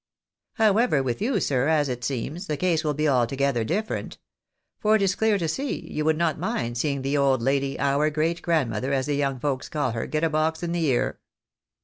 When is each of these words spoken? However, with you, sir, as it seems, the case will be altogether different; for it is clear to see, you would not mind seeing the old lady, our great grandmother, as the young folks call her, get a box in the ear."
However, 0.53 1.03
with 1.03 1.21
you, 1.21 1.39
sir, 1.39 1.67
as 1.67 1.87
it 1.87 2.03
seems, 2.03 2.47
the 2.47 2.57
case 2.57 2.83
will 2.83 2.95
be 2.95 3.07
altogether 3.07 3.63
different; 3.63 4.17
for 4.79 4.95
it 4.95 5.01
is 5.03 5.13
clear 5.13 5.37
to 5.37 5.47
see, 5.47 5.79
you 5.91 6.03
would 6.05 6.17
not 6.17 6.39
mind 6.39 6.79
seeing 6.79 7.03
the 7.03 7.15
old 7.17 7.43
lady, 7.43 7.79
our 7.79 8.09
great 8.09 8.41
grandmother, 8.41 8.91
as 8.93 9.05
the 9.05 9.13
young 9.15 9.39
folks 9.39 9.69
call 9.69 9.91
her, 9.91 10.07
get 10.07 10.23
a 10.23 10.29
box 10.31 10.63
in 10.63 10.71
the 10.71 10.83
ear." 10.85 11.19